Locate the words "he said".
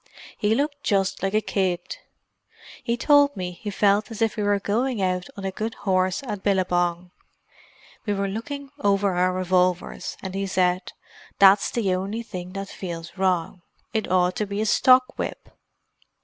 10.33-10.93